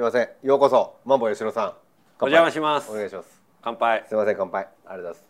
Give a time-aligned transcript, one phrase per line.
[0.00, 0.28] すいません。
[0.42, 1.74] ようこそマンボウ吉野さん。
[2.24, 2.90] お邪魔します。
[2.90, 3.42] お願いします。
[3.60, 4.02] 乾杯。
[4.08, 4.62] すいません乾杯。
[4.62, 5.24] ありがとうございます。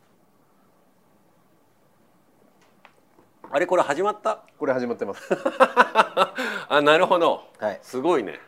[3.51, 4.45] あれこれ始まった？
[4.61, 5.29] これ始まってます。
[6.71, 7.81] あなるほど、はい。
[7.83, 8.39] すごいね。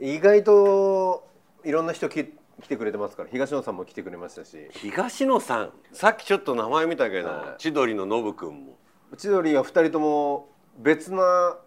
[0.00, 1.28] 意外と
[1.62, 2.24] いろんな人き
[2.62, 4.70] 来てくれてますから東野さんも来てくれましたし。
[4.70, 5.72] 東野さん。
[5.92, 7.60] さっきちょっと名前見たけど、はい。
[7.60, 8.78] 千鳥のノブくんも。
[9.18, 10.48] 千鳥は二人とも
[10.78, 11.58] 別な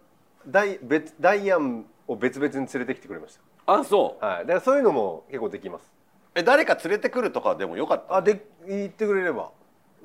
[0.48, 4.22] ダイ別ダイアンを別々に連れてきてくれましあそう。
[4.22, 4.40] たはい。
[4.42, 5.92] だからそういうのも結構できます。
[6.36, 9.52] え誰か連れてくるとかでもよかったあで言ってくれれば。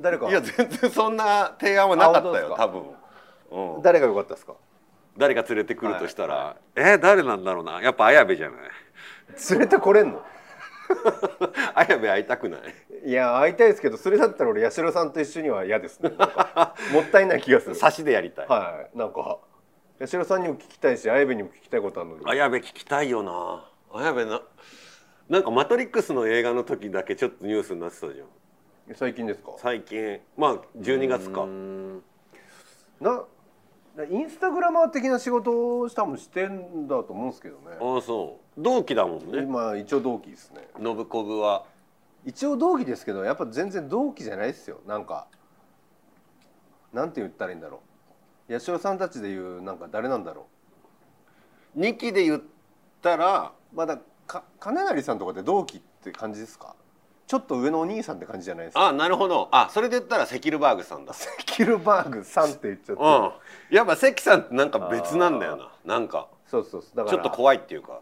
[0.01, 0.29] 誰か。
[0.29, 2.83] いや全然そんな提案はなかったよあ多分、
[3.77, 4.55] うん、誰が良かったですか？
[5.19, 7.83] 誰か連れてくるとしたら、え誰なんだろうな。
[7.83, 8.61] やっぱ綾部じゃない。
[9.51, 10.23] 連れてこれんの？
[11.75, 12.59] 綾部会いたくな
[13.05, 13.09] い？
[13.09, 16.11] いや会いたいですけどそれだったら俺八代さんと一緒には嫌ですね。
[16.11, 17.75] もったいない気がする。
[17.77, 18.99] 差しでやりたい、はい。
[18.99, 19.39] なんか
[20.01, 22.17] 八代さんにも聞きたいし綾部にも聞きたいことあるの？
[22.17, 23.69] に綾部聞きたいよな。
[23.93, 24.41] 綾部な
[25.29, 28.27] なんか「マトリックス」の映画の時だけちょっとニュースになってたじゃん。
[28.97, 29.53] 最近ですか？
[29.59, 30.21] 最近。
[30.39, 31.47] まあ12月か。
[33.01, 33.25] な
[34.09, 37.77] インスタグラマー的な仕事をしたもしてんだと思うんですけどね。
[37.79, 38.61] ああそう。
[38.61, 39.43] 同期だもんね。
[39.43, 40.67] 今一応同期ですね。
[40.83, 41.67] 信子部は。
[42.25, 44.81] 一応同期ですけどやっぱ全然同期じゃないですよ。
[44.87, 45.27] なんか
[46.95, 47.90] なんて言ったらいいんだろう
[48.51, 50.49] 八代さんたちで言うなんか誰なんだろ
[51.77, 52.43] 2期で言っ
[53.01, 56.75] たらうまだか金成さんとかって同期って感じですか？
[57.27, 58.89] ちょっと上のお兄さんって感じじゃないですか？
[58.89, 59.49] あなるほど。
[59.53, 61.15] あそれで言ったらセキルバーグさんだ。
[61.47, 63.07] キルバーグさんって言っちゃって、う
[63.73, 63.77] ん。
[63.77, 65.71] やっぱ関さんってなんか別なんだよな。
[65.85, 66.27] なんか。
[66.49, 66.97] そうそうそう。
[66.97, 67.17] だから。
[67.17, 68.01] ちょっと怖いっていうか。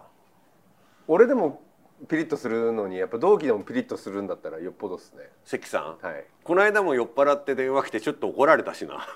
[1.06, 1.60] 俺でも
[2.08, 5.24] ピリッとするのにやっぱ同期でもピリッとするんだったらよっぽどですね。
[5.44, 6.06] 関さん。
[6.06, 6.24] はい。
[6.42, 9.06] この間も酔っ払って電話来てちょっと怒られたしな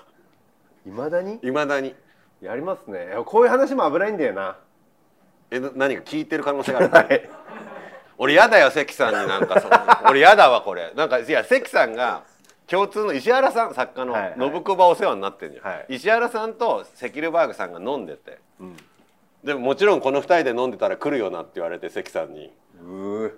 [0.85, 1.39] いまだに？
[1.41, 1.95] いまだに。
[2.41, 3.15] やりますね。
[3.25, 4.57] こういう話も危ないんだよな。
[5.49, 6.89] えな何か聞いてる可能性がある？
[6.89, 7.29] はい。
[8.17, 9.75] 俺やだよ関さんになんかその。
[10.09, 10.91] 俺やだわこれ。
[10.95, 12.23] なんかいや関さんが
[12.67, 14.39] 共通の石原さん作家のはいはい。
[14.39, 15.95] 信子ばお世話になってんじゃん、はい。
[15.95, 18.39] 石原さんとセキルバーグさんが飲んでて。
[18.59, 18.77] うん。
[19.43, 22.53] でももちろんこの2人で飲んでたら来るよなって言われて関さんに。
[22.81, 23.33] うー。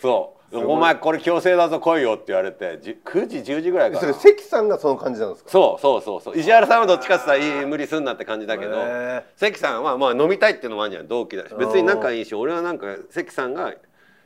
[0.00, 5.50] そお前これ強制だぞ来いよって言われてじ9時10時ぐらいかそなれ関さんがその感じなんですか？
[5.50, 6.38] そうそうそうそう。
[6.38, 11.08] 石原さんはどっちかって言ったらいい無理すんなって感じだけど、へ関さんはまあ飲みたいっていうのもあるじゃん。
[11.08, 11.54] 同期だし。
[11.58, 13.74] 別に仲いいし俺はなんか関さんが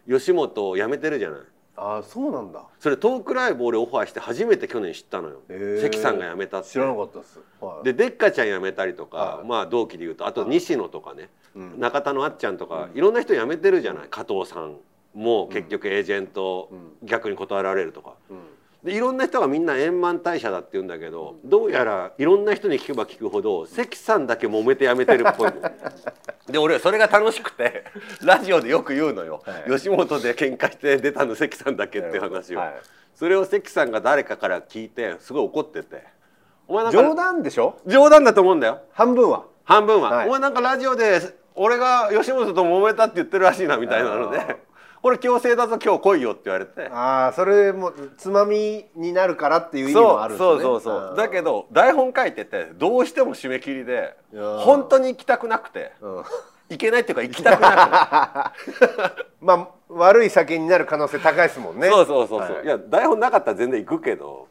[0.09, 1.41] 吉本を辞めてるじゃない。
[1.75, 2.63] ああそうなんだ。
[2.79, 5.41] それトークライブ俺オファーして初めて去年知ったのよ。
[5.81, 6.69] 関さんが辞めたって。
[6.69, 9.47] 知らなかったです、はい、ででっかちゃん辞めたりとか、はい。
[9.49, 11.81] まあ同期でいうとあと西野とかね、うん。
[11.81, 14.07] 中田のあっちゃんとか、いろんな人辞めてるじゃない。
[14.09, 14.77] 加藤さん
[15.15, 16.71] も結局エージェント、
[17.03, 18.15] 逆に断られるとか。
[18.31, 18.39] うん。
[18.83, 25.61] でいろんな人がみんな円満退社だって言うんだけど、どうやらいろんな人に聞けば聞くほど関さんだけ揉めて辞めてるっぽいの。
[26.51, 27.85] で俺それが楽しくて
[28.25, 29.71] ラジオでよく言うのよ、はい。
[29.71, 32.75] 吉本で喧嘩して出たの関さんだけっていう話を、はい。
[33.15, 36.03] それを関さんが誰かから聞いてすごい怒ってて
[36.67, 37.77] 「お前なんか冗談でしょ？
[37.87, 38.81] 冗談だと思うんだよ。
[38.91, 39.45] 半分は。
[39.63, 40.27] 半分は、はい。
[40.27, 41.21] お前なんかラジオで
[41.55, 44.57] 俺が吉本と揉めたって言ってるらしいなみたいなので
[45.03, 46.89] これ強制だぞ今日来いよって言われて。
[46.89, 51.17] ああそれもつまみになるからっていう意味もあるんですねそうそうそう。
[51.17, 56.25] だけど、ど台本書いててどうしても締め切りで本当に行きたくなくてうん、
[56.71, 58.53] 行けないっていうか行きたくな
[59.43, 61.81] まあ悪い酒になる可能性高いですもんね。
[61.81, 62.65] くてそうそうそうそう、はい。
[62.65, 64.47] い、や台本なかったら全然行くけど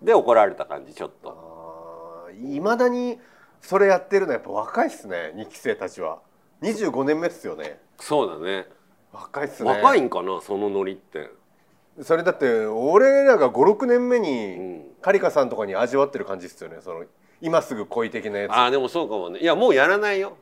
[0.00, 2.28] で怒られた感じちょっと。
[2.40, 3.18] いまだに
[3.60, 6.20] それやってるのやっぱ若いっすね2期生たちは。
[6.62, 7.80] 25年目っすよね。
[7.98, 8.68] そうだね
[9.20, 9.70] 若いっすね。
[9.70, 11.30] 若いんかなそのノリって。
[12.02, 14.84] それだって俺らが56年目うにん。
[15.00, 16.78] カリカさんとかに味わってる感じっすよね。
[16.80, 17.04] その
[17.40, 18.52] 今すぐ恋的なやつ。
[18.52, 19.40] ああでもそうかもね。
[19.40, 20.36] いやもうやらないよ。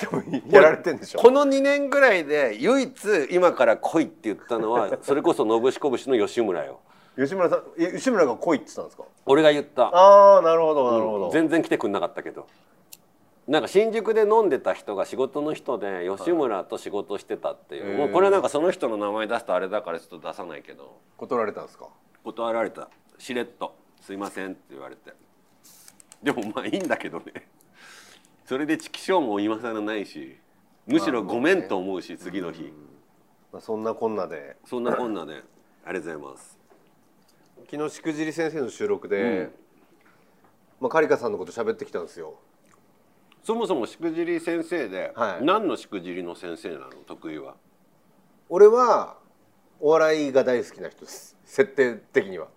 [0.00, 1.18] でもやられてんでしょ？
[1.18, 2.92] この2年ぐらいで唯一
[3.30, 6.80] 今から来いって言ったのは それこそ信しこぶしの吉村よ。
[7.16, 9.04] 吉村さんえ吉村が恋って言ったんですか？
[9.26, 9.84] 俺が言った。
[9.88, 12.46] ああなるほどなるほど、全然来てくんなかったけど
[13.48, 17.98] なんか新宿で飲んでた人が仕事の人で吉村と仕事してたっていう、へー。
[17.98, 21.00] もうこれはなんかその人の名前出すとあれだからちょっと出さないけど。
[21.16, 21.88] 断られたんですか？
[22.22, 22.88] 断られた。
[23.18, 25.12] しれっと「すいません」って言われて。
[26.22, 27.48] でもまあいいんだけどね。
[28.44, 30.36] それでチキショーも今更ないし。
[30.86, 32.72] むしろごめんと思うし次の日。
[33.52, 34.56] まあ、そんなこんなで。
[34.64, 35.42] そんなこんなで。
[35.84, 36.58] ありがとうございます。
[37.70, 39.52] 昨日しくじり先生の収録で、うん。
[40.80, 42.34] まあ、カリカさんのこと喋ってきたんですよ
[43.42, 45.44] そもそもしくじり先生で、はい。
[45.44, 46.90] 何のしくじりの先生なの？
[47.06, 47.54] 得意は。
[48.48, 49.16] 俺は
[49.80, 51.36] お笑いが大好きな人です。
[51.44, 52.48] 設定的には。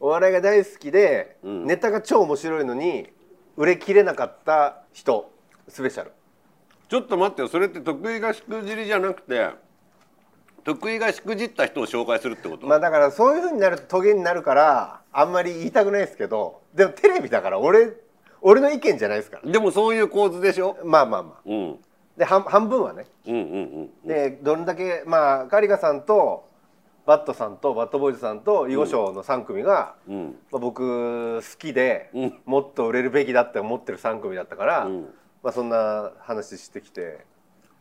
[0.00, 1.66] お笑いが大好きで、うん。
[1.66, 3.08] ネタが超面白いのに
[3.56, 5.30] 売れきれなかった人。
[5.68, 6.12] スペシャル。
[6.88, 7.48] ちちょっと待ってよ。
[7.48, 9.50] それって得意がしくじりじゃなくて
[10.62, 17.94] 得意がしくじった人を紹介するってこと、まあだからそういうふうになるとトゲになるからあんまり言いたくないですけどでもテレビだから俺
[18.44, 21.40] 俺の意見じゃないですからでもそういう構図でしょ、まあまあまあ。
[21.46, 21.78] うん、
[22.16, 23.06] で半半分はね。
[23.26, 23.40] うんうん
[24.04, 26.46] うんでどれだけまあカリカさんと
[27.06, 30.36] バットさんとバットボーイズさんと囲碁賞の3組が、うん。
[30.50, 32.38] まあ、僕好きで、うん。
[32.46, 35.02] もっと売れるべきだって思ってる3組だったから、うん。
[35.42, 37.26] まあ、そんな話してきて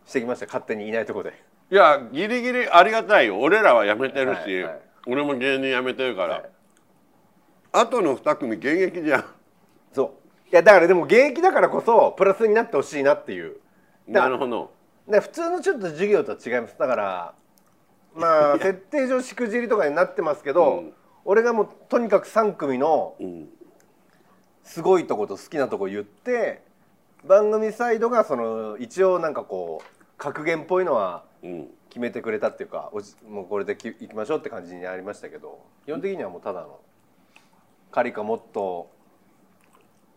[0.06, 0.46] してきました。
[0.46, 1.42] 勝手にいないとこで。
[1.72, 3.40] いやギリギリありがたいよ。
[3.40, 6.50] 俺らは辞めてるし、はいはい俺も芸人辞めてるから、はい。
[7.74, 9.26] あとの2組現役じゃん。
[9.92, 10.08] そう。
[10.08, 10.23] い
[10.56, 13.58] やだからでも現役だからこそプラスになってほしいなっていう。
[14.10, 14.72] だなるほど。
[15.08, 16.76] で普通のちょっと授業とは違います。
[16.78, 17.34] だから
[18.16, 20.94] まあ設定上しくじりとかになってますけど、うん。
[21.26, 23.50] 俺がもうとにかく3組のうん
[24.64, 26.62] すごいとこと好きなとこ言って
[27.26, 31.68] 番組サイドがその一応なんかこう格言っぽいのはうん。
[31.94, 36.80] 決めてくれたっていうかおじもうこれできいきましょうって感じになりましたけど基本的にはもうただの
[37.92, 38.90] カリカもっと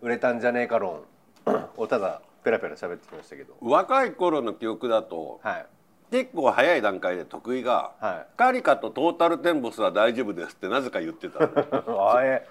[0.00, 1.04] 売れたんじゃねえか論。
[1.76, 3.54] をただペラペラ喋ってきましたけど。
[3.60, 5.66] 若い頃の記憶だとはい。
[6.10, 11.40] 結構早い段階で得意がはい「カリカとトータルテンボスは大丈夫です」ってなぜか言ってた。
[11.44, 12.46] あえ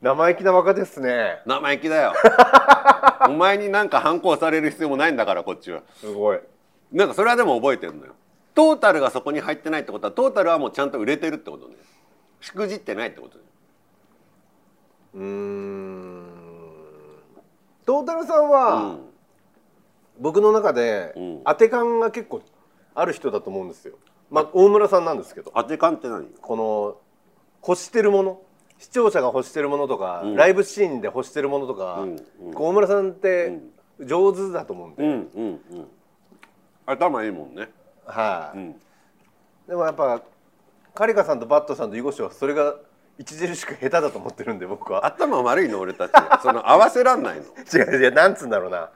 [0.00, 1.42] 生意気な若手っすね。
[1.46, 2.12] 生意気だよ。
[3.28, 5.82] お前になんか反抗される必要もないんだからこっちは。
[5.94, 6.40] すごい。
[6.90, 8.14] なんかそれはでも覚えてるのよ。
[8.54, 11.76] トータルがそこに入ってないってことはトータルはもうちゃんと売れてるってことね。
[12.40, 13.44] しくじってないってことね。
[15.14, 16.01] うーん
[17.84, 18.98] トータルさんは、
[20.20, 21.42] 僕の中でうん。
[21.44, 22.42] 当て感が結構
[22.94, 23.94] ある人だと思うんですよ。
[24.30, 25.52] まあ大村さんなんですけど。
[25.54, 26.26] 当て感って何？
[26.40, 26.96] この
[27.66, 28.40] 欲してるもの？
[28.78, 30.36] 視聴者が欲してるものとか、うん。
[30.36, 32.16] ライブシーンで欲してるものとか、うん。
[32.48, 32.54] うん。
[32.54, 33.58] 大村さんって
[34.00, 35.88] 上手だと思うんで、うんうんうん。
[36.86, 37.68] 頭いいもんね。
[38.04, 38.72] はい、うん。
[39.68, 40.22] でもやっぱ
[40.94, 42.74] カリカさんとバットさんと囲碁賞はそれが
[43.22, 45.06] 著しく下手だと思ってるんで僕は。
[45.06, 46.12] 頭悪いの俺たち。
[46.42, 47.42] その合わせらんないの。
[47.72, 48.90] 違う違うなんつうんだろうな。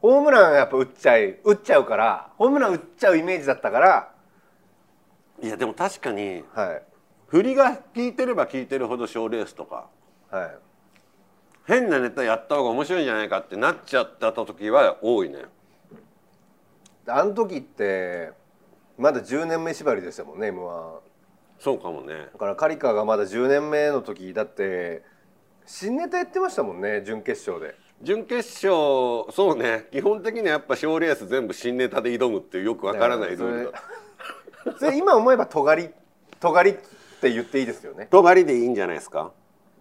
[0.00, 4.12] ホームランやっぱ打っちゃい打っちゃうからホームラン打っちゃうイメージだったから。
[5.42, 6.82] いやでも確かにはい。
[7.28, 9.88] 振りが効いてれば効いてるほど賞レースとか
[10.30, 10.58] はい。
[11.66, 15.46] 変なネタやった方が面白いんじゃないかってなっちゃった時は多いね。
[17.08, 18.32] あの時って
[18.98, 21.05] まだ10年目縛りでしたもんね m 1
[21.58, 22.28] そうかもね。
[22.32, 25.02] だからカリカがまだ10年目の時だって
[25.64, 27.74] 新ネタやってましたもんね準決勝で。
[28.02, 29.86] 準決勝そうね。
[29.90, 33.72] 基本的にはやっぱ賞レース全部新ネタで挑むっていうよくわからないルール
[34.80, 35.90] だ今思えば尖り
[36.38, 36.74] 尖りっ
[37.20, 38.06] て言っていいですよね。
[38.06, 39.32] とがりでいいんじゃないですか？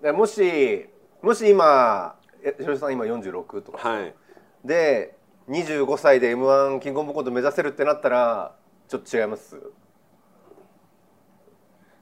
[0.01, 0.87] でもし
[1.21, 3.89] もし今えひろしさん今46とか。
[3.89, 4.15] はい。
[4.63, 5.15] で
[5.49, 8.55] 25歳で m 1キングオブコント目指せるってなったら
[8.87, 9.59] ちょっと違います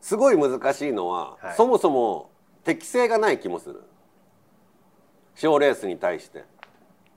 [0.03, 1.55] すごい難しいのは、はい。
[1.55, 2.29] そもそも
[2.65, 3.83] 適性がない気もする。
[5.33, 6.43] 賞レースに対して。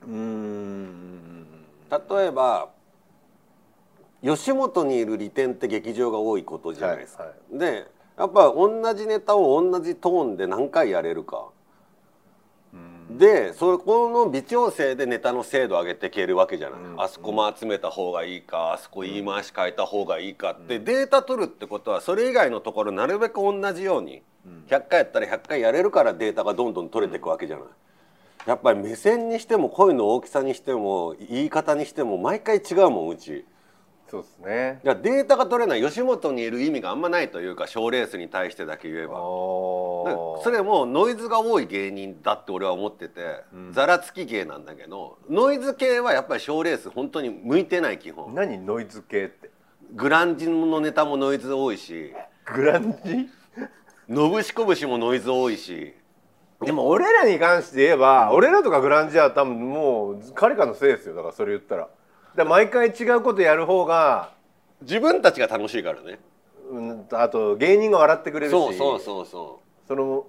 [0.02, 1.46] うーん。
[1.90, 2.70] 例えば
[4.22, 7.86] 吉本にいる利点って劇場が多いことじゃないですか、はいはで
[8.16, 11.48] やっぱ同じネタを同じトーンで何回やれるか
[13.16, 17.02] でそこの微調整でネタの精度上げていけるわけじゃない、うん。
[17.02, 24.22] あそこも集めた方がいいかあそこ言い回し変えた方がいいかって、データ取るってことはそれ以外のところなるべく同じように、
[24.68, 27.66] 100回やったら100回やれるからデータがどんどん取れていくわけじゃない。
[28.46, 33.44] やっぱり目線にしても声の大きさにしても言い方にしても毎回違うもんうち。
[34.08, 34.80] そうですね。
[34.84, 39.18] だからデータが取れない吉本にいる意味があんまないというか賞レースに対してだけ言えあば。
[39.18, 40.42] ー。
[40.42, 43.72] それもノイズが多い芸人だって俺は思ってて、うん。
[43.72, 48.34] ざらつき芸なんだけどノイズ系はやっぱり賞レース本当に向いてない基本。
[48.34, 49.50] 何ノイズ系って？
[49.92, 52.12] グランジのネタもノイズ多いし。
[52.44, 53.28] グランジ？
[54.08, 55.94] のぶしこぶしもノイズ多いし。
[56.64, 61.14] でも俺らに関して言えば、俺らとかグランジは多分もうカリカのせいですよ。
[61.14, 61.88] だからそれ言ったら
[62.36, 64.32] だから毎回違うことやる方が
[64.82, 66.18] 自分たちが楽しいからね。
[66.70, 70.26] うんあと芸人が笑ってくれるしそうそうそうそその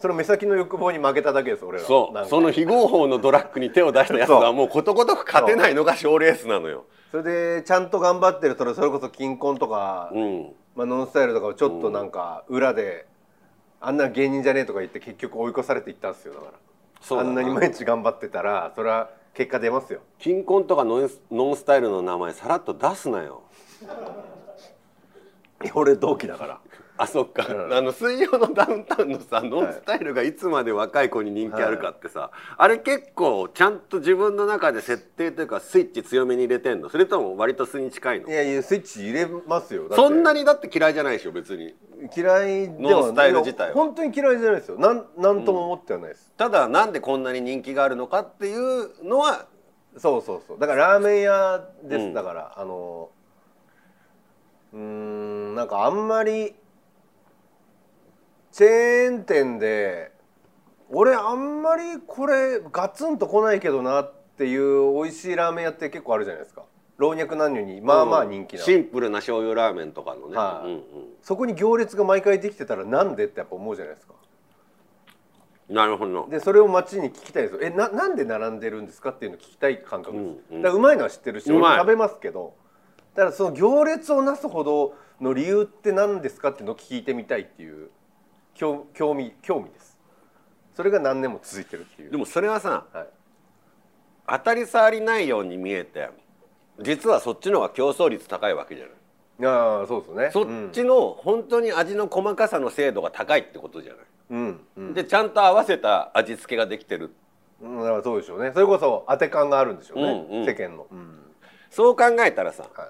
[0.00, 1.86] その目先の欲望に負けただけです俺らう。
[1.86, 6.86] そうその非合法のドラッグに手を出したやつはもうことごとく勝てないのが賞レースなのよ。
[7.10, 10.52] それでちゃんと頑張ってるそれそれこそ金婚とか、うん。
[10.76, 13.06] まあ、ノンスタイルとかをちょっとなんか裏で、
[13.80, 16.52] あんな芸人じゃねえとか言って結局追い越されていったんですよだから。
[17.00, 20.00] そうだあんなに毎日頑張ってたらそれは結果出ますよ。
[20.18, 23.42] 金婚とかノンノンスタイルの名前さらっと出すなよ。
[25.74, 26.60] 俺同期だから。
[26.96, 27.72] あそっか、うん。
[27.72, 36.90] あの水曜のダウンタウンのさノンスタイルがいつまで若い子に人気あるかってさ、あれ結構ちゃんと自分の中で設定というかスイッチ強めに入れてんの？
[36.90, 38.28] それとも割と素に近いの？
[38.28, 39.88] いやいやスイッチ入れますよ。
[39.94, 41.74] そんなにだって嫌いじゃないでしょ別に
[42.14, 44.78] 嫌いではスタイル自体本当に嫌いじゃないですよ。
[44.78, 49.46] なんなんとも思ってはないです、ただなんでこんなに人気があるのかっていうのは
[49.96, 50.58] そうそうそう。
[50.58, 53.10] だからラーメン屋です、うんだからあの
[54.72, 56.54] うーんなんかあんまり
[58.52, 60.12] チェーン店で
[60.88, 66.64] 俺あんまりこれガツンと来ないけどなっていう美味しいラーメン屋って結構あるじゃないですか
[67.00, 70.68] 老若男女にまあまあ人気な、シンプルな醤油ラーメンとかのね、はい。
[70.68, 70.82] うんうん。
[71.22, 74.12] そこに行列が毎回できてたらなんでってやっぱ思うじゃないですか。
[75.70, 76.28] なるほど。
[76.28, 77.54] でそれを街に聞きたいです。
[77.54, 80.62] よえななんで並んでるんですかっていうのを聞きたい感覚です、うんうん。
[80.62, 82.52] だからうまいのは知ってるし俺食べますけど。
[83.14, 87.88] だからその行列をなすほどの理由って何ですかっていうのを聞いてみたいっていう
[88.52, 89.96] 興興味興味です。
[90.74, 92.10] それが何年も続いてるっていう。
[92.10, 93.06] でもそれはさはい、
[94.28, 96.10] 当たり障りないように見えて
[96.82, 98.94] 実はそっちの方が競争率高いわけじゃない。
[99.46, 100.30] ああそうですね。
[100.32, 107.10] そっちの本当に味の細かさの精度が高いってことじゃない、うんうん、でちゃんと合わせた味付けができてる。
[107.62, 108.52] うん、だからそうでしょうね。
[108.52, 110.46] それこそ当て感があるんでしょうね、うんうん。
[110.46, 111.18] 世間の、うん。
[111.70, 112.88] そう考えたらさはい。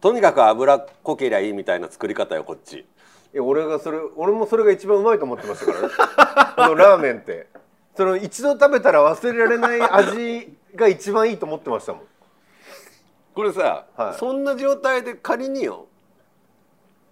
[0.00, 2.78] とにかく脂っこけりゃいいみたいな作り方よこっち。
[2.78, 5.94] いや俺がそれ俺もそれが一番うまいと思ってましたからね。
[6.56, 7.46] このラーメンって。
[7.96, 12.02] その一度食べたら忘れられない味が一番いいと思ってましたもん
[13.34, 14.14] これさ、はい。
[14.18, 15.86] そんな状態で仮によ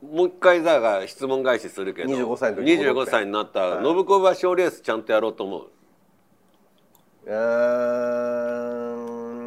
[0.02, 3.10] もう一回だが質問返しするけど25歳の時に戻って。
[3.10, 3.84] 25歳になったはい。
[3.84, 5.70] 信子は賞レースちゃんとやろうと思う？
[7.26, 7.34] うー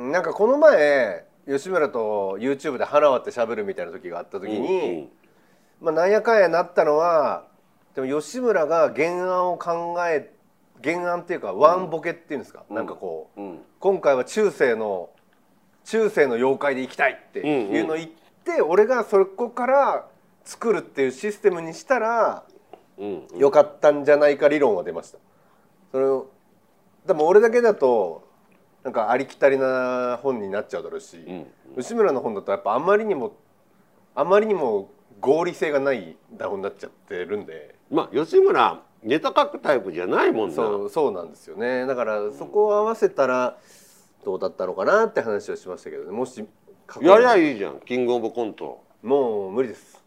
[0.07, 5.09] んなんかこの前吉村と YouTube で腹割って喋るみたいな時があった時に、
[5.81, 7.47] まあなんやかんやなったのは
[7.95, 10.31] でも吉村が原案を考え
[10.83, 12.75] 原案っていうかワンボケっていうんですか、うん。
[12.75, 13.49] なんかこううん。
[13.49, 13.59] うん。
[13.79, 15.09] 今回は中世の
[15.85, 18.09] 中世の妖怪で行きたいっていうのを言っ
[18.43, 20.07] て、俺がそこから
[20.43, 22.43] 作るっていうシステムにしたら
[22.97, 23.37] うんうん。
[23.39, 25.17] よかったんじゃないか理論は出ました。
[25.91, 26.29] それを
[27.05, 28.27] でも俺だけだと
[28.83, 31.81] なんかありきたりな本になっちゃうだろうし、うん。
[31.81, 33.35] 吉村の本だとやっぱあまりにも
[34.15, 37.75] あまりにも合理性がない台本になっちゃってるんで。
[37.89, 40.55] まあ吉村ネタ書くタイプじゃないもんな。
[40.55, 41.85] そうそうなんですよね。
[41.85, 43.57] だからそこを合わせたら
[44.23, 46.11] どうだったのかなって話をしましたけどね。
[46.11, 46.43] もし
[47.01, 47.79] やりゃいいじゃん。
[47.81, 48.83] キングオブコント。
[49.01, 50.01] もう無理です。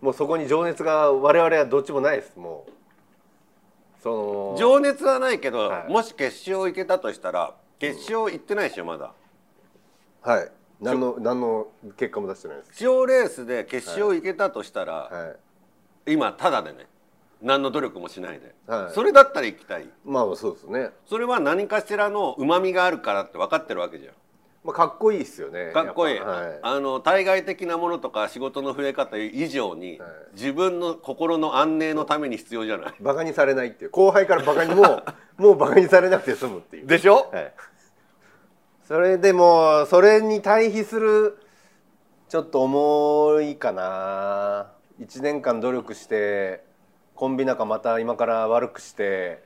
[0.00, 2.36] もうそこに情熱が我々はどっちもないです。
[2.36, 2.72] もう
[4.02, 5.92] その情熱はないけど、はい。
[5.92, 9.12] もし決勝行けたとしたら決勝行ってないでしょまだ。
[10.22, 10.50] はい。
[10.80, 11.68] 何の何の
[11.98, 12.82] 結果も出してないです。
[12.82, 15.34] 賞レースで決勝行けたとしたら、は
[16.06, 16.12] い。
[16.12, 16.86] 今ただでね
[17.42, 18.94] 何の努力もしないで、はい。
[18.94, 19.88] それだったら行きたい。
[20.04, 24.14] まあそうですね、それは何かしらのうまみがあるからって分かってるわけじゃん。
[24.62, 25.70] まあ、かっこいいですよね。
[25.72, 26.58] かっこいい、はい。
[26.62, 30.10] あの対外的なものとか仕事の増え方以上に、はい。
[30.34, 32.94] 自分の心の安寧のために必要じゃない。
[33.00, 33.90] バカにされないっていう。
[33.90, 35.02] 後輩からバカにも
[35.38, 36.86] もうバカにされなくて済むっていう。
[36.86, 37.54] でしょ、はい、
[38.86, 41.38] それでもそれに対比する
[42.28, 44.72] ちょっと重いかな。
[45.00, 46.62] 1年間努力して
[47.20, 49.42] コンビ仲また今から悪くして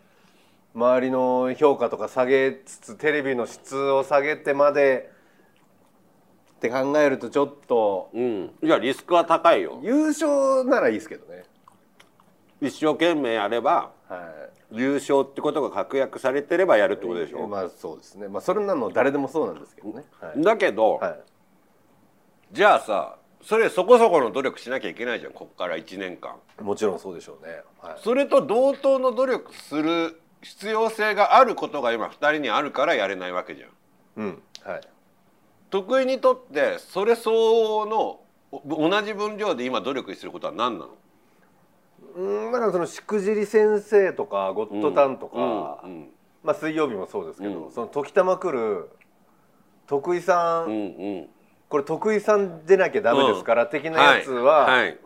[0.77, 5.11] 周りの評価とか下げつつテレビの質を下げてまで
[6.55, 11.43] って考えるとちょっとうんいやリスクは高いよ優勝ならいいですけどね。
[12.61, 14.33] 一生懸命やればは
[14.71, 18.29] 優勝ってことが確約されてればやるってことでしょ、まあそうですね。
[18.29, 20.05] まあそれなの誰でもそうなんですけどね。
[20.21, 20.41] はい。
[20.41, 21.21] だけど、はい
[22.53, 27.61] じゃあさそれそこそこの努力しなきゃいけないじゃんこっから1年間もちろんそうでしょうね。
[27.81, 27.97] はい。
[28.03, 33.71] それと同等の努力する必要性があることが今2人にあるからやれないわけじゃん
[34.17, 34.43] うん。
[34.65, 34.81] はい。
[35.71, 38.21] 得意にとってそれ相応の
[38.53, 40.91] お同じ分量で今努力することは何なの？
[42.17, 46.11] うん、だからそのしくじり先生とかゴッドタンとか、うんうん
[46.45, 48.91] まあ水曜日もそうですけど、うんその時たま来る
[49.87, 50.77] 徳井さん、うんう
[51.23, 51.29] ん
[51.75, 54.81] これ徳井さんでなきゃダメですから、的なやつは、はい。
[54.83, 54.99] はい。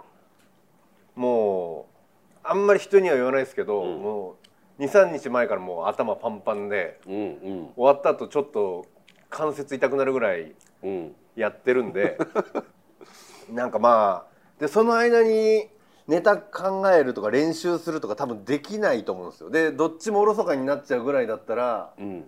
[1.17, 4.03] もうあんまり人には言わないですけど、うん。
[4.03, 4.37] も
[4.79, 7.69] う23日前からもう頭パンパンでうんうん。
[7.75, 8.85] 終わった後ちょっと
[9.31, 11.15] 関節痛くなるぐらいうん。
[11.37, 12.19] やってるんで
[13.51, 15.71] なんかまあでその間に
[16.07, 19.49] ネタ考えるとか練習するとか多分できないと思うんですよ。
[19.49, 22.25] でどっちもおろそかになっちゃうぐらいだったらうん。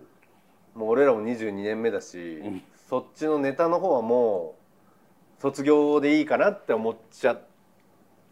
[0.73, 4.55] もう俺らも22年目だし、んそっちのネタの方はも
[5.39, 7.41] う卒業でいいかなって思っちゃっ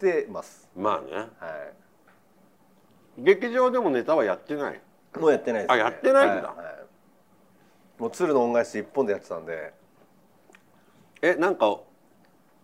[0.00, 0.70] てます。
[0.74, 1.16] まあね。
[1.16, 1.72] は
[3.18, 4.80] 劇場でもネタはやってない？
[5.14, 6.48] いもうやってないです、ね、あやってないんだ。
[6.48, 6.66] はいはい。
[7.98, 9.74] もう鶴の恩返し一本でやってたんで。
[11.20, 11.78] えなんか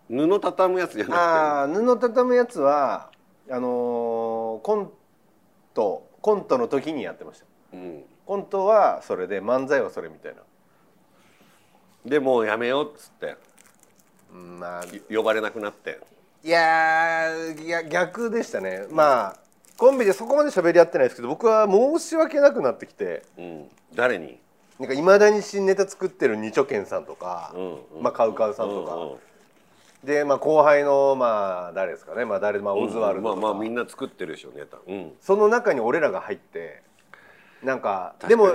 [0.08, 3.10] 布畳むやつじゃなああ布畳むやつは
[3.50, 4.90] あのーコン
[5.74, 7.44] トコントの時にやってました。
[7.44, 10.40] くて、うん、コントはそれで漫才はそれみたいな
[12.06, 13.36] でもうやめようっつって。
[14.32, 16.00] うんまあ呼ばれなくなって。
[16.44, 18.86] いやーいや逆でしたね。
[18.90, 19.36] まあ
[19.76, 23.22] コンビでそこまで喋り合ってないですけど僕は申し訳なくなってきて。
[23.36, 24.38] うん、誰に、
[24.78, 28.02] なんかいまだに新ネタ作ってる二丁拳さんとか、うんうん。
[28.02, 29.16] まあ、カウカウさんとか、うんうん
[30.04, 36.82] で、まあ、後輩のまあ誰ですかね、まあ、誰まあオズワルドとか、まあまあみんな作ってるでしょネタ、うん、その中に俺らが入って
[37.64, 38.52] なんかでも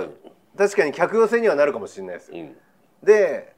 [0.56, 2.56] 確かに客寄せにはなるかもしれないですよ、うん
[3.02, 3.54] で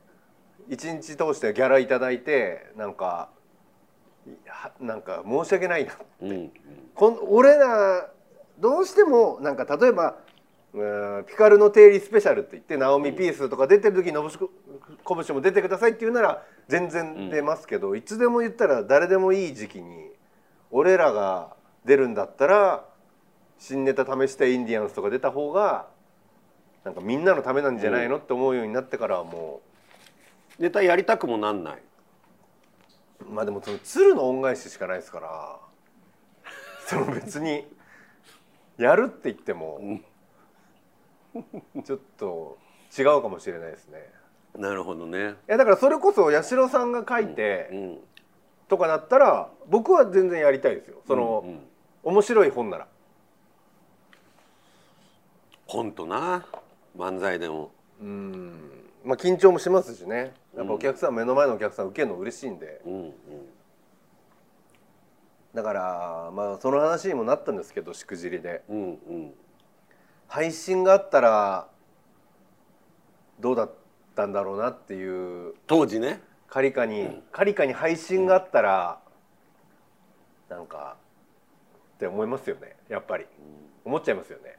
[0.68, 3.28] 一日通してギャラいただいてなんか
[4.80, 6.52] なんか申し訳ないなうんうん。
[6.94, 8.10] こん俺ら
[8.58, 10.16] どうしてもなんか例えば
[11.28, 14.50] ピカルの定理スペシャルって言ってナオミピースとか出てる時にのぶしこ
[15.06, 20.10] 拳も出てくださいって言うなら全然出ますけど、いつでも言ったら誰でもいい時期に
[20.72, 22.84] 俺らが出るんだったら
[23.58, 25.86] 新ネタ試してインディアンスとか出た方が
[26.84, 29.62] なんかみんなのためなんじゃないの、って思うようになってからはも
[30.58, 31.82] ネタやりたくもなんない。
[33.20, 35.58] うまあでもその鶴の恩返ししかないですから。
[36.86, 37.66] その別に
[38.76, 40.00] やるって言っても。
[41.84, 42.58] ちょっと
[42.96, 44.08] 違うかもしれないですね。
[44.56, 45.18] なるほどね。
[45.18, 47.98] いやだからそれこそ八代さんが書いてうん
[48.68, 51.02] とかだったら僕は全然やりたいですよ。
[51.06, 51.60] その、うんうん。
[52.04, 52.86] 面白い本なら。
[55.66, 56.44] コントな
[56.96, 57.72] 漫才でも。
[58.00, 58.70] うん。
[59.04, 60.32] まあ緊張もしますしね。
[60.56, 62.80] やっぱお客さん、目の前のお客さん受けるの嬉しいんで。
[62.86, 63.12] うんうん。
[65.54, 68.62] だからまあその話にもなったんですけどしくじりで。
[68.68, 69.34] うんうん。
[70.26, 71.68] 配信があったら
[73.40, 73.70] どうだっ
[74.14, 75.54] たんだろうなっていう。
[75.66, 76.20] 当時ね。
[76.48, 79.00] カリカに、カリカに配信があったら、
[80.48, 80.96] なんか
[81.96, 82.76] って思いますよね。
[82.88, 83.26] やっぱり、
[83.84, 84.56] 思っちゃいますよね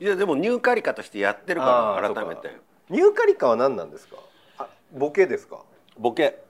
[0.00, 2.56] いやでもニューカリカとしてやってるから改めて。
[2.90, 4.16] ニューカリカは何なんですか？
[4.58, 5.60] あボケですか？
[5.98, 6.42] ボケ。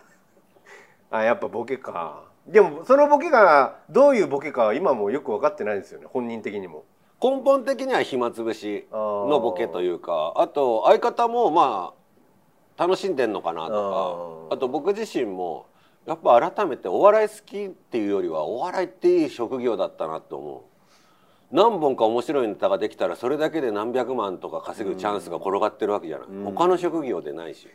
[1.10, 2.24] あやっぱボケか。
[2.46, 6.84] でもそのボケがどういうボケかは今もよく分かってないんですよね本人的にも。
[7.22, 11.92] 根本的には暇つぶしのボケというかあと相方もま
[12.78, 15.66] あ楽しんでんのかなとかあと僕自身も
[16.06, 20.62] やっぱ改めてお笑い好きっていうよりはお笑いっていい職業だったなと思う
[21.52, 26.44] 何本か面白いネタができたらそれだけで何百万とか稼ぐチャンスが転がってるわけじゃない、うん。
[26.44, 27.68] 他の職業でないし。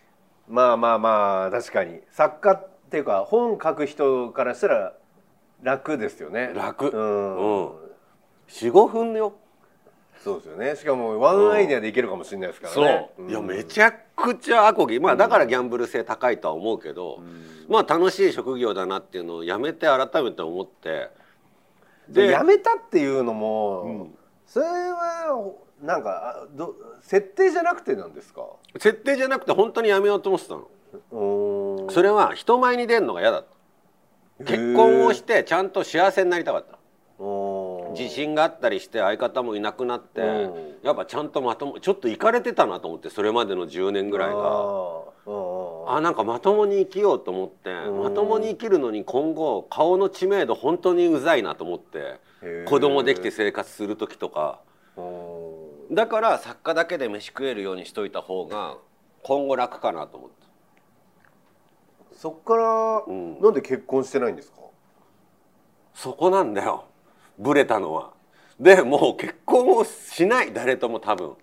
[0.47, 2.01] まあまあまあ確かに。
[2.11, 4.93] 作家っていうか本書く人からしたら
[5.61, 6.51] 楽ですよね。
[6.55, 6.89] 楽。
[6.89, 7.71] うん、うん。
[8.47, 9.33] 45分よ。
[10.23, 10.75] そうですよね。
[10.75, 17.19] しかもワンアイデアでいけるかもしれないですからね、そう、いやめちゃくちゃアコギまあだからギャンブル性高いとは思うけど、
[17.69, 21.09] まあ楽しい職業だなっていうのをやめて改めて思って
[22.09, 24.17] でやめたっていうのも、うん。
[24.45, 28.45] それはなんかあど設定じゃなくてなんですか？
[28.73, 30.67] 設定じゃなくて本当にやめようと思ってたの。
[31.89, 33.39] それは人前に出るのが嫌だ。
[33.39, 33.45] っ
[34.39, 36.77] た結婚をしてちゃんと幸せになりたかった
[37.97, 40.75] 自信があったりして相方もいなくなってうん。
[40.83, 45.15] やっぱちゃんとまともちょっといかれてたなと思ってそれまでの10年ぐらいが。
[45.87, 48.03] あなんかまともに生きようと思ってうん。
[48.03, 52.19] まともに生きるのに今後顔の知名度本当にうざいなと思って
[52.65, 54.59] 子供できて生活する時とか。
[54.97, 55.53] お
[55.91, 58.77] だから作家だけで飯食えるようにしといた方が
[59.23, 60.35] 今後楽かなと思って。
[62.15, 63.39] ーそっから、うん。
[63.41, 64.57] なんで結婚してないんですか？
[65.93, 66.85] そこなんだよ
[67.37, 68.11] ブレたのは。
[68.59, 70.53] でもう結婚をしない。
[70.53, 71.33] 誰とも多分。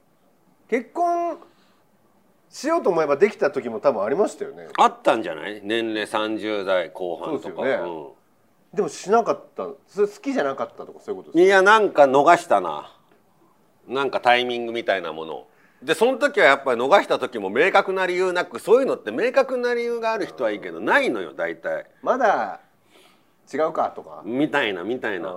[0.68, 1.38] 結婚
[2.48, 4.68] しようと思えばできた時も多分ありましたよね。
[4.78, 5.60] あったんじゃない？
[5.62, 7.62] 年齢30代後半とか。
[7.64, 8.16] ですよ
[8.72, 9.68] でもしなかった。
[9.86, 12.90] それ好きじゃなかったとかそういうことですうんいやなんか逃したな。
[13.86, 15.34] なんかタイミングみたいなもの。
[15.34, 15.48] を
[15.82, 21.86] でその時はやっぱり逃した時も明確な理由なくそういうのって明確な理由がある人はいいけどないのよ大体。
[22.02, 22.60] まだ
[23.52, 24.22] 違うかとか？
[24.24, 25.34] みたいなみたいな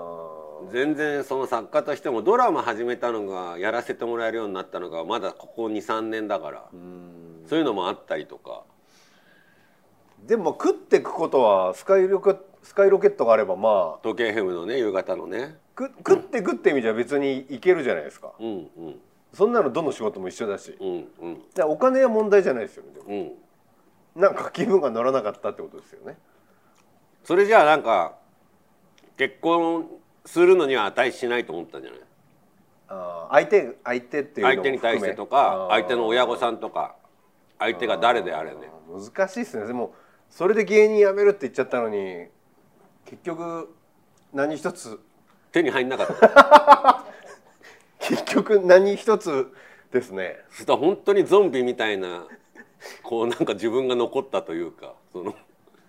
[0.71, 6.65] 全然その作家としてもドラマ始めたのがやらせてもらえるようになったのがまだここ23年だから。
[6.73, 7.45] うん。
[7.47, 8.63] そういうのもあったりとか。
[10.25, 13.99] でも食ってくことはスカイロケスカイロケットがあればまあ。
[14.03, 15.57] 時計ヘムのね夕方のね。
[15.75, 18.33] く食ってくって意味じゃ別にいけるじゃないですか。
[18.39, 18.55] うんう
[18.89, 18.99] ん。
[19.33, 20.77] そんなのどの仕事も一緒だし。
[20.79, 21.41] うんうん。
[21.53, 23.05] でお金は問題じゃないですよねでも。
[24.15, 24.21] うん。
[24.21, 26.17] なんか気分が乗らなかったってことですよね。
[27.23, 28.15] それじゃあなんか
[29.17, 29.87] 結婚
[30.25, 31.99] するのには値しないと思ったんじゃない？
[33.31, 36.95] 相手相手っていうのも相手に対してとか相手の親御さんとか
[37.59, 38.57] 相手が誰であれね
[39.15, 39.65] 難しいですね。
[39.65, 39.93] でも
[40.29, 42.27] それで芸人辞めるって言っちゃったのに
[43.05, 43.73] 結局
[44.33, 44.99] 何一つ。
[45.51, 47.05] 手に入んなかった。
[47.99, 49.51] 結局何一つ
[49.91, 50.37] ですね。
[50.51, 52.27] そしたら本当にゾンビみたいな
[53.03, 55.33] こうなんか自分が残ったというかその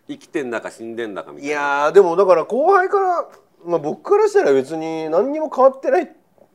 [0.08, 3.28] 生きてんだか死んでんだかみたいいなやーでもだから後輩から、
[3.66, 6.10] まあ、僕からしたら別に何にも変わってない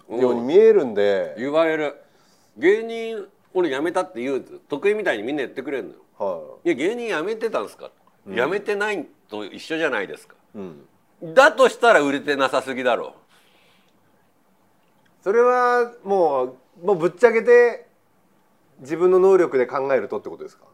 [0.10, 1.96] ように見えるんで、言われる。
[2.58, 5.96] 芸人俺辞めたって言う得意みたいにみんな言ってくれるのよ。
[6.18, 6.70] はい。
[6.70, 7.92] や芸人辞めてたんですか、
[8.28, 10.36] 辞めてないと一緒じゃないですか？
[10.56, 10.62] いう
[11.28, 13.16] ん、だとしたら売れてなさすぎだろ
[15.24, 17.88] それはもうもうぶっちゃけて
[18.80, 20.66] 自分の能力で考えるとってことですか？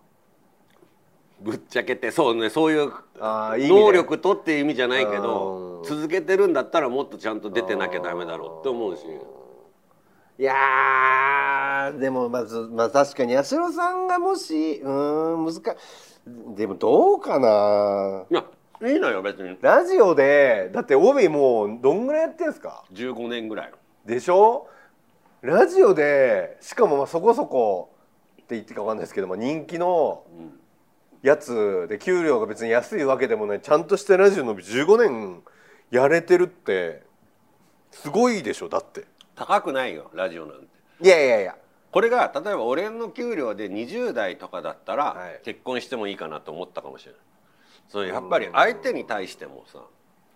[1.42, 5.84] ぶっちゃけてそうねそういう能力とっていう意味じゃないけどうん。
[5.84, 9.04] 続けてるんだったらもっとちゃんと出てなきゃダメだろうって思うし。
[10.40, 15.62] いやーでもまずまあ確かに八代さんがもしうーん難し
[16.56, 18.26] でもどうかな。
[18.30, 18.44] いや
[18.92, 19.58] いいのよ別に。
[19.62, 23.72] ラジオでだって帯もうどんぐらいやってんすか？15年ぐらい。
[24.06, 24.68] でしょ？
[25.42, 27.92] ラジオでしかもまあそこそこ
[28.34, 30.60] って言ってか分かんないですけど、まあ、人気のうん
[31.22, 33.62] やつで給料が別に安いわけでもない。
[33.62, 35.44] ちゃんとしたラジオの15年
[35.92, 37.04] やれてるって
[37.92, 39.06] すごいでしょだって。
[39.36, 40.68] 高くないよラジオなんて。
[41.02, 41.56] いやいやいや。
[41.92, 45.42] これが例えば俺の給料で20代とかだったらはい。
[45.44, 47.22] 結婚してもいいかなと思ったかもしれない。
[47.90, 49.80] それやっぱり相手に対してもさ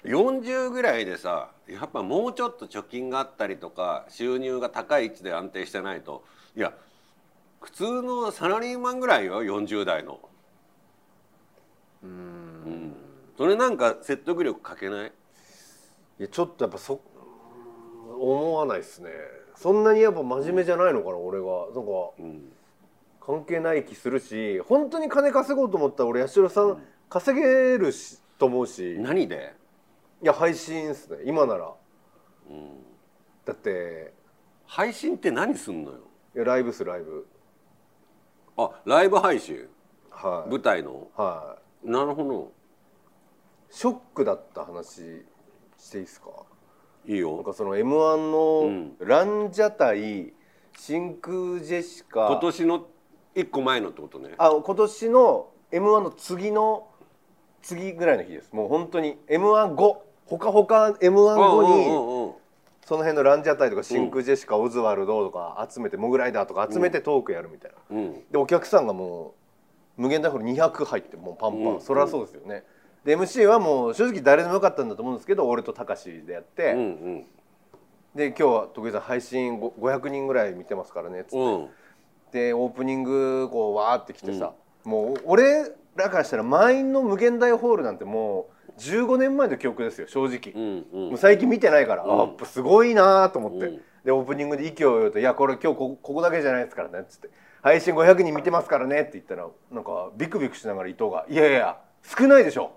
[0.06, 6.24] 40ぐらいでさやっぱもうちょっと貯金があったりとか収入が高い位置で安定してないと
[6.56, 6.74] いや
[7.60, 10.20] 普通のサラリーマンぐらいよ40代の。
[12.04, 12.12] うーん。
[12.12, 12.16] う
[12.70, 12.96] ん
[13.38, 15.08] それなんか説得力かけない？
[15.08, 15.12] い
[16.24, 17.02] やちょっとやっぱそ
[18.20, 19.10] 思わないですね。
[19.56, 21.68] そんなにやっぱ真面目じゃないのかな俺は。
[21.74, 22.52] なんかうん
[23.20, 28.96] 関係ない気するし本当に金稼ごうと思ったら俺八代さん稼げるしと思うし。
[28.96, 29.56] い何で、
[30.22, 31.20] や配信っすね。
[31.26, 31.72] 今なら。
[32.50, 32.70] うん、
[33.46, 34.14] だって
[34.66, 35.98] 配信って何すんのよ？
[36.36, 37.28] いやライブっすライブ。
[38.58, 39.68] あライブ配信？
[40.10, 40.50] はい。
[40.50, 41.08] 舞台の？
[41.16, 42.52] はいなるほど。
[43.70, 45.26] ショックだった話
[45.78, 46.30] していいですか？
[47.06, 47.36] いいよ。
[47.36, 48.98] なんかその m 1うん。
[49.00, 50.34] のランジャ対
[50.78, 52.28] 真空ジェシカ。
[52.28, 52.88] 今年の
[53.34, 54.32] 一個前のってことね。
[54.38, 56.88] あ今年の m 1の次の
[57.62, 58.52] 次ぐらいの日です。
[58.54, 60.06] もう本当に m 1後。
[60.26, 61.86] ほかほか m 1後に
[62.86, 68.14] その辺のランジャタイとか真空ジェシカ、オズワルドとか集めてモグライダーとか集めてトークやるみたいな、うん。
[68.32, 69.34] でお客さんがもう
[70.02, 71.82] 無限大ホール200入ってもうパンパン、うん。
[71.82, 72.64] そりゃそうですよね。
[73.06, 77.26] で MC はもう正直誰でもよかったんだと思うんですけど俺とたかしでやって、うんうん。
[78.16, 81.70] で今日は徳井さん配信ご500人ぐらい見てますからねっつって、うん。
[82.32, 91.10] でオープニングこうわーって来てさ、もう俺らからしたら満員の無限大ホールなんてもう15年前の記憶ですよ正直、うんうん。
[91.10, 92.14] もう最近見てないから、うん。
[92.14, 93.82] あやっぱすごいなと思って、うん。
[94.06, 97.30] でオープニングで息を言うと「いやこれ今日こここだけじゃないですからね」っつって
[97.62, 102.72] 「配信500人見てますからね」って言ったらなんかビクビクしながら伊藤が「いやいや少ないでしょ」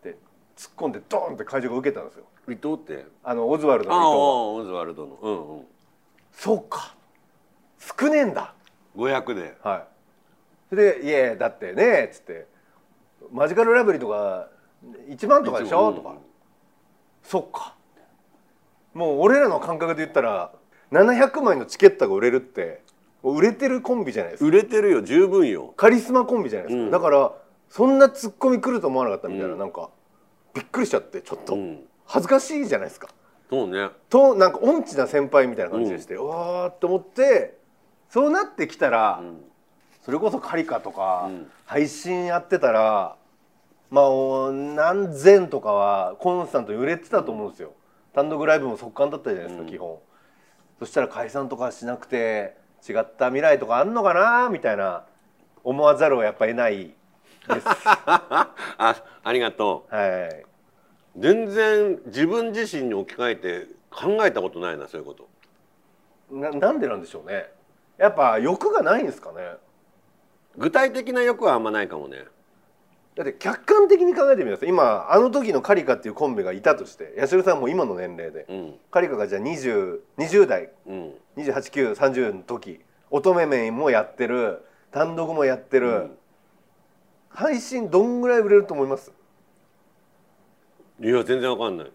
[0.00, 0.16] って
[0.56, 2.24] 突っ込んでドーンって会場が受けたんですよ。
[2.48, 3.04] 伊藤って？
[3.24, 4.18] あのオズワルドの伊藤が。
[4.18, 5.18] オズワルドの。
[5.20, 5.66] うんうん
[6.32, 6.94] 「そうか。
[7.78, 8.54] 少ねえんだ」
[8.96, 9.56] 500で。
[9.62, 9.84] はい。
[10.70, 12.46] それで「いやだってね」っつって
[13.32, 14.48] 「マジカルラブリーとか
[15.08, 16.14] 1万とかでしょ?」とか
[17.24, 17.74] 「そっか」
[18.94, 20.52] もう俺らの感覚で言ったら
[20.92, 22.82] 700枚のチケットが売れるって
[23.32, 24.48] 売れてるコンビじゃないですか。
[24.48, 25.74] 売れてるよ十分よ。
[25.76, 26.90] カリスマコンビじゃないですか、うん。
[26.90, 27.32] だから
[27.68, 29.58] そんなツッコミ来ると思わなかったみたいな、うん。
[29.58, 29.90] なんか
[30.54, 31.54] びっくりしちゃってちょっと。
[31.54, 31.84] うん。
[32.04, 33.08] 恥ずかしいじゃないですか。
[33.50, 33.90] そうね。
[34.08, 37.58] となんか音痴な先輩みたいな感じでして、うわーって思って
[38.08, 39.44] そうなってきたら、うん。
[40.02, 41.50] それこそカリカとかうん。
[41.64, 43.16] 配信やってたら、
[43.90, 47.72] まあお何千とかはコンスタントに売れてたと思うんですよ。
[48.14, 49.68] 単独ライブも速乾だったじゃないですか、うん。
[49.68, 49.98] 基本。
[50.78, 52.56] そしたら解散とかしなくて
[52.88, 54.48] 違った未来とかあんのかな？
[54.48, 55.04] みたいな
[55.64, 56.94] 思わざるをやっぱ得ない
[57.48, 57.66] です。
[57.66, 58.48] あ
[59.24, 60.08] ありがとはい、
[60.40, 60.46] う
[61.16, 65.28] 全然自分自身に置き換えて考えたことないなそういうこと。
[66.30, 67.50] ななんでなんでしょうね。
[67.98, 69.56] やっぱ欲がないんですかね。
[70.56, 72.24] 具体的な欲はあんまないかもね
[73.16, 78.74] だって客観的に考えてみます今あの時のカリカっていうコンビがいたとして八代さんも今の年齢でうん。
[78.90, 81.14] カリカがじゃあ 20, 20代うん。
[81.38, 86.18] 28930の時乙女面もやってる単独もやってる、うん。
[87.30, 89.12] 配信どんぐらい売れると思います？
[91.00, 91.92] いや全然わかんない。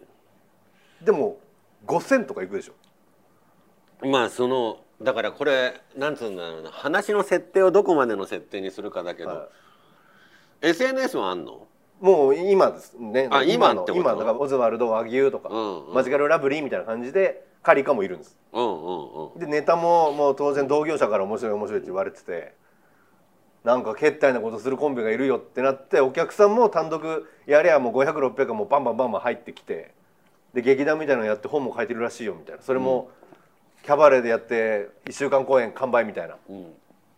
[1.04, 1.38] でも
[1.86, 4.08] 5000とかいくでしょ。
[4.08, 9.50] まあそのだからこれなんつうんだろうな話の設定をどこまでの設定にするかだけど、は
[10.62, 11.68] SNS はあんの？
[12.00, 13.28] もう今ですね。
[13.32, 15.94] あ今の今だからオズワルド和牛とか、うんうん。
[15.94, 18.38] マジカルラブリーみたいな感じでカリカもいるんです。
[18.54, 19.40] うんうんうん。
[19.40, 22.56] でネタももう当然同業者から面白い面白いって言われてて
[23.64, 29.94] なんかけったいなことするコンビがいるよってなってお客さんも単独やりゃもう500600もバンバンバンバン入ってきて
[30.56, 32.64] で劇団みたいなのやって本も書いてるらしいよみたいな。
[32.64, 33.12] それも
[33.84, 36.38] キャバレーでやって1週間公演完売みたいな。
[36.50, 36.66] うん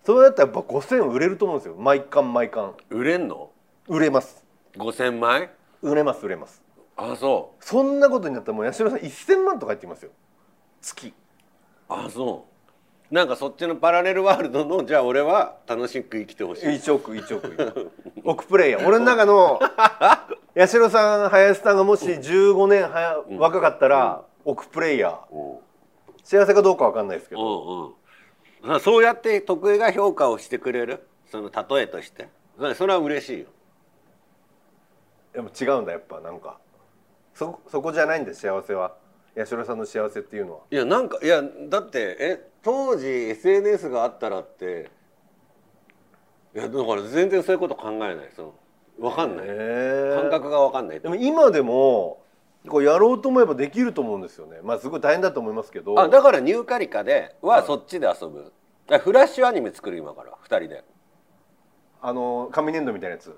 [0.05, 1.75] そうやったらやっぱ5000売れると思うんですよ。
[1.77, 2.73] 毎巻毎巻。
[2.89, 3.51] 売れんの？
[3.87, 4.43] 売れます。
[4.75, 5.49] 5000枚
[5.81, 6.61] 売れます売れます。
[6.95, 10.11] あそそんなことになったらもう八代さん1000万とか入ってきますよ。
[10.81, 11.07] 月。
[11.07, 11.13] う
[11.87, 13.13] あそう。
[13.13, 16.65] なんかそっちのパラレルワールドのじゃあ俺は楽しく生きてほしい。
[16.65, 17.91] 1億1億。
[18.25, 18.87] 億プレイヤー。
[18.87, 19.59] 俺の中の
[20.55, 25.35] 八代さん林さんがもし15年はや若かったら億プレイヤー。
[25.35, 25.57] うん。
[26.23, 27.41] 幸せかどうかわかんないですけど。
[27.41, 27.93] うんうん
[28.79, 31.07] そうやって得意が評価をしてくれる？
[31.31, 32.29] その例えとして。
[32.75, 33.47] それは嬉しいよ。
[35.33, 36.19] でも違うんだやっぱ。
[36.19, 36.59] なんか。
[37.33, 38.95] そそこじゃないんだ幸せは。
[39.35, 40.59] 八代さんの幸せっていうのは。
[40.69, 44.91] いやなんかいやだってえ当時 SNS があったらって
[46.55, 48.29] いやだから全然そういうこと考えない。
[48.35, 48.53] その
[48.99, 50.99] 分かんない、感覚が分かんない。
[51.01, 52.22] でも今でも
[52.67, 54.59] こうやろうと思えばできると思うんですよね。
[54.63, 55.99] まあすごい大変だと思いますけど。
[55.99, 57.65] あだからニューカリカでははい。
[57.65, 58.51] そっちで遊ぶ、だか
[58.87, 60.83] らフラッシュアニメ作る今から2人で。
[62.01, 63.33] あの紙粘土みたいなやつ？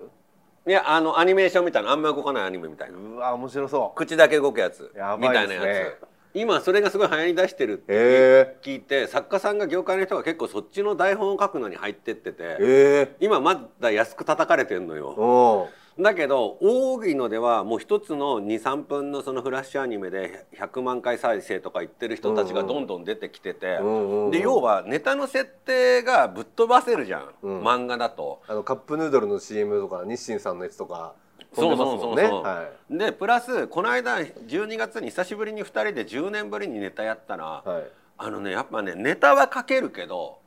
[0.68, 2.98] いやあのアニメーションみたいなあんま動かないアニメみたいな。
[2.98, 3.96] うわ面白そう。
[3.96, 4.92] 口だけ動くやつ。
[4.96, 5.80] やみたいなばいですね。
[5.80, 5.96] やつ。
[6.34, 12.58] 今それがすごい流行りだしてるってへ聞いて作家さんが業界の人が結構そっちの台本を書くのに入ってってて。
[12.60, 15.70] ええ今まだ安く叩かれてんのよ。
[15.70, 15.72] う。
[15.72, 24.32] んだけど多いのではもう一つの23分のそのフラッシュアニメで100万回再生とか言ってる人たちがどんどん出てきてて、うんうんうん。
[24.32, 27.64] で要はネタの設定がぶっ飛ばせるじゃん、うん。
[27.64, 28.42] 漫画だと。
[28.48, 31.46] あのカップヌードルの CM とか日清さんのやつとかね。
[31.54, 32.20] そうそうそう。
[32.20, 32.98] そうはい。
[32.98, 37.84] でプラスこの間12月に久しぶりに2人で10年ぶりにネタやったら、はい。
[38.18, 40.40] あのねやっぱねネタは書けるけど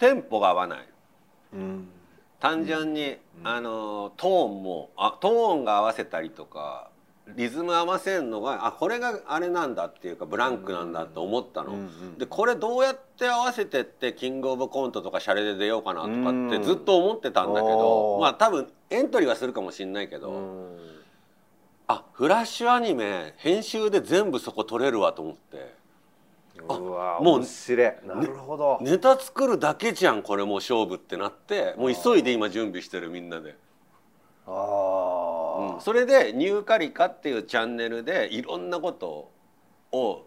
[0.00, 0.88] テンポが合わない。
[1.54, 1.88] うん
[2.44, 6.90] 単純に、あのトーンもあトーンが合わせたりとか
[7.36, 16.62] リズム合わせるのがあこれがあれなんだっていうかブランクなんだって思ったの、うんうんでこれどうやって合わせてってキングオブコントとかシャレで出ようかなとかってうん。
[16.62, 18.20] ずっと思ってたんだけどおー。
[18.20, 20.76] まあ多分エントリーはするかもしんないけど、うん。
[21.86, 25.56] あフラッシュアニメ編集で全部そこ取れるわと思って。
[25.56, 25.83] あ
[26.62, 27.92] うわもう面白い。
[28.06, 33.56] なるほど、ネタ作るだけじゃんこれもう勝負ってなってもう急いで今準備してるみんなで。
[34.46, 35.80] ああ、うん。
[35.80, 39.33] それで「ニューカリカ」っていうチャンネルでいろんなことを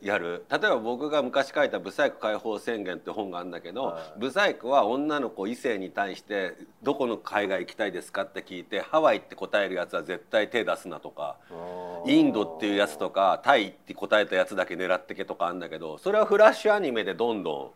[0.01, 6.53] やる例えば僕が昔書いた「ブサイク解放宣言」って本があるんだけど、はいブサイクは女の子異性に対して
[6.83, 11.35] 「どこの海外行きたいですか?」って聞いて「ハワイって答えるやつは絶対手出すな」とか
[12.05, 17.71] インドっていうやつとかタイって答えたやつだけ狙ってけとかあるんだけどそれはフラッシュアニメでどんどん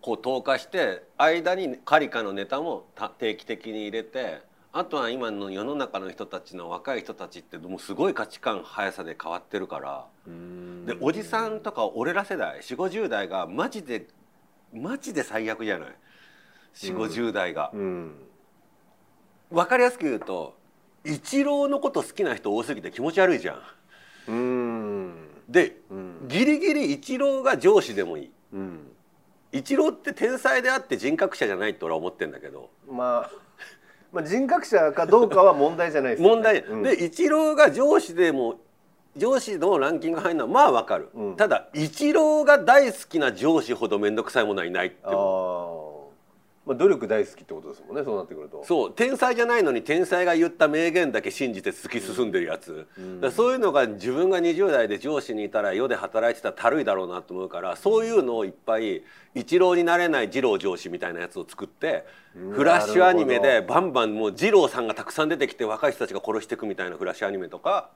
[0.00, 4.40] こう投下して間にカリカのネタもた定期的に入れて
[4.72, 10.86] あとは今の世の中の人たちの若い人たちってもうすごい価値観速さで変わってるからうん。
[10.86, 14.06] でおじさんとか俺ら世代4 5 0代がマジで
[14.72, 15.88] マジで最悪じゃない
[16.74, 17.70] ？4 5 0代が。
[17.72, 18.14] うん。
[19.50, 20.54] 分かりやすく言うと
[21.04, 23.62] イチローのこと好きな人多すぎて気持ち悪いじゃん。
[24.28, 25.14] うん。
[25.48, 26.28] でうん。
[26.28, 28.30] ギリギリイチローが上司でもいい。
[28.52, 28.92] うん。
[29.50, 32.68] イチローって天才であって人格者じゃないって俺は思ってんだけど。
[32.86, 33.30] まあ
[34.12, 36.34] まあ人格者かどうかは問題じゃないですよね。
[36.34, 36.82] 問題、うん。
[36.82, 38.60] でイチローが上司でも
[39.16, 41.36] 上司のランキング入るのはまあわかる、うん。
[41.36, 45.12] ただイチローが大好きな上司ほど面倒くさいものはいないってああ
[46.68, 48.62] まあ努力大好きってことですもんねそうなってくると。
[48.62, 53.20] そう天才じゃないのに天才が言った名言だけ信じて突き進んでるやつ、うん。
[53.22, 59.02] だそういうのが自分が20代で上司にいたら世で働いてたらたるいだろうなと思うからそういうのをいっぱい
[59.34, 62.04] 一郎になれない二郎上司みたいなやつを作って
[62.36, 67.90] うんフラッシュアニメでバンバンもう二郎さんがたくさん出てきて若い人たちが殺していくみたいなフラッシュアニメとか。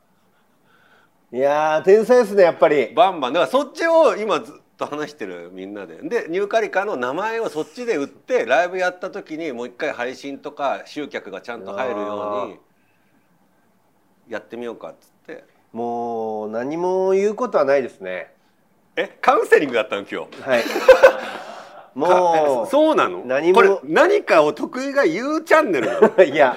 [1.35, 2.93] いやー天才ですねやっぱり。
[2.95, 3.33] バンバン。
[3.33, 4.43] だからそっちを今
[4.87, 5.97] と話してるみんなで。
[6.03, 15.45] でニューカリカの名前をそっちで売ってライブやった時にもう一回配信とか集客がちゃんと入るようにやってみようかっつって。
[15.73, 18.33] もう何も言うことはないですね。
[18.97, 19.17] え？
[19.23, 20.43] カウンセリングだったの今日。
[20.43, 20.65] はい。
[21.95, 23.23] もうそうなの？
[23.25, 26.11] 何もこれ何かを得意が言うチャンネルなの？
[26.25, 26.57] いや